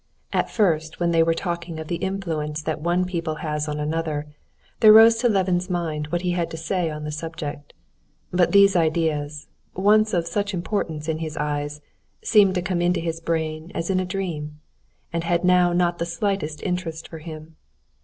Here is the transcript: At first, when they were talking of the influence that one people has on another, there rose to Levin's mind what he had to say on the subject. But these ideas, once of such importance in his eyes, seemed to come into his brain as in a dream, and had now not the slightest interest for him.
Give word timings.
At 0.33 0.49
first, 0.49 0.99
when 0.99 1.11
they 1.11 1.21
were 1.21 1.35
talking 1.35 1.79
of 1.79 1.87
the 1.87 1.97
influence 1.97 2.63
that 2.63 2.81
one 2.81 3.05
people 3.05 3.35
has 3.45 3.67
on 3.67 3.79
another, 3.79 4.25
there 4.79 4.91
rose 4.91 5.17
to 5.17 5.29
Levin's 5.29 5.69
mind 5.69 6.07
what 6.07 6.23
he 6.23 6.31
had 6.31 6.49
to 6.49 6.57
say 6.57 6.89
on 6.89 7.03
the 7.03 7.11
subject. 7.11 7.73
But 8.33 8.51
these 8.51 8.75
ideas, 8.75 9.45
once 9.75 10.15
of 10.15 10.25
such 10.25 10.55
importance 10.55 11.07
in 11.07 11.19
his 11.19 11.37
eyes, 11.37 11.81
seemed 12.23 12.55
to 12.55 12.63
come 12.63 12.81
into 12.81 12.99
his 12.99 13.19
brain 13.21 13.71
as 13.75 13.91
in 13.91 13.99
a 13.99 14.03
dream, 14.05 14.59
and 15.13 15.23
had 15.23 15.45
now 15.45 15.71
not 15.71 15.99
the 15.99 16.07
slightest 16.07 16.63
interest 16.63 17.07
for 17.07 17.19
him. 17.19 17.55